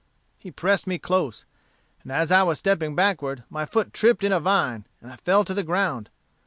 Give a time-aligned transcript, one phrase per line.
[0.39, 1.45] He pressed me close,
[2.01, 5.43] and as I was stepping backward my foot tripped in a vine, and I fell
[5.45, 6.09] to the ground.